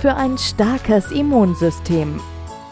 [0.00, 2.20] für ein starkes Immunsystem.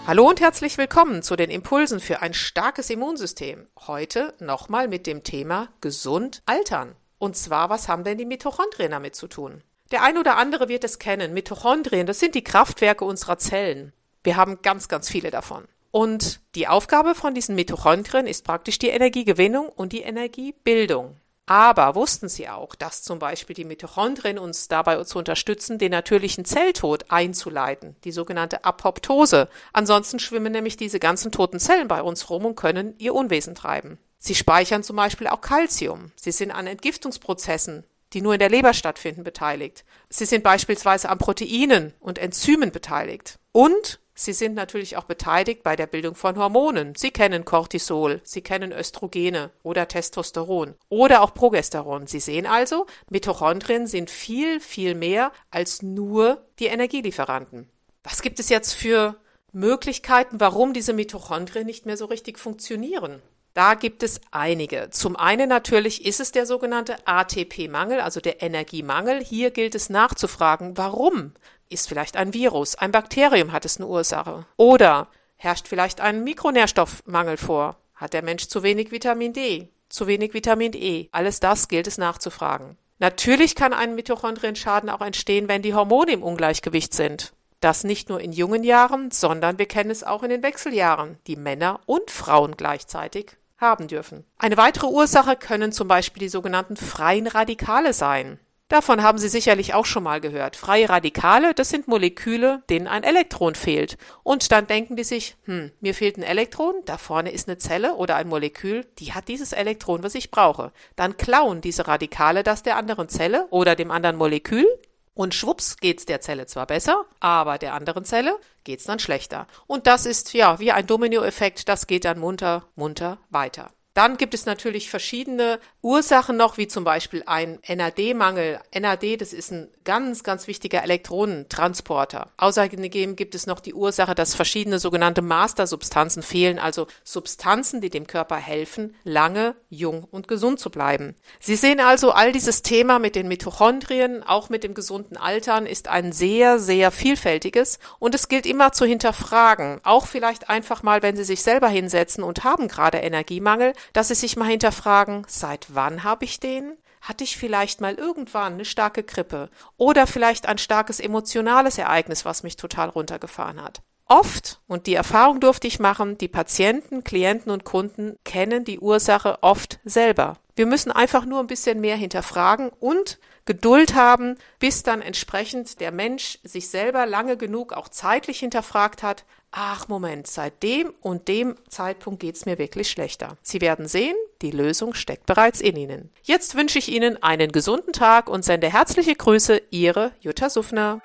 [0.06, 3.66] Hallo und herzlich willkommen zu den Impulsen für ein starkes Immunsystem.
[3.88, 6.94] Heute nochmal mit dem Thema gesund altern.
[7.18, 9.62] Und zwar, was haben denn die Mitochondrien damit zu tun?
[9.90, 11.34] Der ein oder andere wird es kennen.
[11.34, 13.92] Mitochondrien, das sind die Kraftwerke unserer Zellen.
[14.22, 15.64] Wir haben ganz, ganz viele davon.
[15.90, 21.16] Und die Aufgabe von diesen Mitochondrien ist praktisch die Energiegewinnung und die Energiebildung.
[21.46, 26.44] Aber wussten Sie auch, dass zum Beispiel die Mitochondrien uns dabei zu unterstützen, den natürlichen
[26.44, 29.48] Zelltod einzuleiten, die sogenannte Apoptose.
[29.72, 33.98] Ansonsten schwimmen nämlich diese ganzen toten Zellen bei uns rum und können ihr Unwesen treiben.
[34.18, 36.10] Sie speichern zum Beispiel auch Calcium.
[36.16, 39.84] Sie sind an Entgiftungsprozessen die nur in der Leber stattfinden, beteiligt.
[40.08, 43.38] Sie sind beispielsweise an Proteinen und Enzymen beteiligt.
[43.52, 46.94] Und sie sind natürlich auch beteiligt bei der Bildung von Hormonen.
[46.96, 52.08] Sie kennen Cortisol, Sie kennen Östrogene oder Testosteron oder auch Progesteron.
[52.08, 57.68] Sie sehen also, Mitochondrien sind viel, viel mehr als nur die Energielieferanten.
[58.02, 59.16] Was gibt es jetzt für
[59.52, 63.22] Möglichkeiten, warum diese Mitochondrien nicht mehr so richtig funktionieren?
[63.56, 64.90] Da gibt es einige.
[64.90, 69.24] Zum einen natürlich ist es der sogenannte ATP-Mangel, also der Energiemangel.
[69.24, 71.32] Hier gilt es nachzufragen, warum?
[71.68, 74.46] Ist vielleicht ein Virus, ein Bakterium hat es eine Ursache?
[74.56, 77.76] Oder herrscht vielleicht ein Mikronährstoffmangel vor?
[77.94, 81.08] Hat der Mensch zu wenig Vitamin D, zu wenig Vitamin E?
[81.10, 82.76] Alles das gilt es nachzufragen.
[82.98, 87.32] Natürlich kann ein Mitochondrienschaden auch entstehen, wenn die Hormone im Ungleichgewicht sind.
[87.60, 91.36] Das nicht nur in jungen Jahren, sondern wir kennen es auch in den Wechseljahren, die
[91.36, 94.24] Männer und Frauen gleichzeitig haben dürfen.
[94.38, 98.38] Eine weitere Ursache können zum Beispiel die sogenannten freien Radikale sein.
[98.68, 100.56] Davon haben Sie sicherlich auch schon mal gehört.
[100.56, 103.96] Freie Radikale, das sind Moleküle, denen ein Elektron fehlt.
[104.24, 107.94] Und dann denken die sich, hm, mir fehlt ein Elektron, da vorne ist eine Zelle
[107.94, 110.72] oder ein Molekül, die hat dieses Elektron, was ich brauche.
[110.96, 114.66] Dann klauen diese Radikale das der anderen Zelle oder dem anderen Molekül
[115.14, 119.46] und schwupps geht's der Zelle zwar besser, aber der anderen Zelle geht's dann schlechter.
[119.68, 123.70] Und das ist ja wie ein Dominoeffekt, das geht dann munter, munter weiter.
[123.96, 128.60] Dann gibt es natürlich verschiedene Ursachen noch, wie zum Beispiel ein NAD-Mangel.
[128.78, 132.30] NAD, das ist ein ganz, ganz wichtiger Elektronentransporter.
[132.36, 138.06] Außerdem gibt es noch die Ursache, dass verschiedene sogenannte Mastersubstanzen fehlen, also Substanzen, die dem
[138.06, 141.14] Körper helfen, lange jung und gesund zu bleiben.
[141.40, 145.88] Sie sehen also, all dieses Thema mit den Mitochondrien, auch mit dem gesunden Altern, ist
[145.88, 149.80] ein sehr, sehr vielfältiges und es gilt immer zu hinterfragen.
[149.84, 154.14] Auch vielleicht einfach mal, wenn Sie sich selber hinsetzen und haben gerade Energiemangel, dass sie
[154.14, 156.76] sich mal hinterfragen, seit wann habe ich den?
[157.00, 162.42] Hatte ich vielleicht mal irgendwann eine starke Grippe oder vielleicht ein starkes emotionales Ereignis, was
[162.42, 163.82] mich total runtergefahren hat?
[164.08, 169.38] Oft, und die Erfahrung durfte ich machen, die Patienten, Klienten und Kunden kennen die Ursache
[169.42, 170.38] oft selber.
[170.54, 175.92] Wir müssen einfach nur ein bisschen mehr hinterfragen und Geduld haben, bis dann entsprechend der
[175.92, 181.56] Mensch sich selber lange genug auch zeitlich hinterfragt hat, ach Moment, seit dem und dem
[181.68, 183.36] Zeitpunkt geht's mir wirklich schlechter.
[183.42, 186.10] Sie werden sehen, die Lösung steckt bereits in Ihnen.
[186.22, 191.00] Jetzt wünsche ich Ihnen einen gesunden Tag und sende herzliche Grüße, Ihre Jutta Suffner.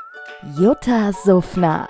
[0.57, 1.89] Jutta Suffner.